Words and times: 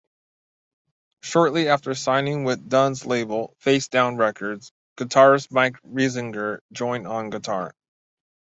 Shortly 1.21 1.67
after 1.67 1.93
signing 1.93 2.43
with 2.43 2.67
Dunn's 2.67 3.05
label, 3.05 3.55
Facedown 3.63 4.17
Records, 4.17 4.71
guitarist 4.97 5.51
Mike 5.51 5.77
Risinger 5.85 6.57
joined 6.73 7.05
on 7.05 7.29
guitar. 7.29 7.75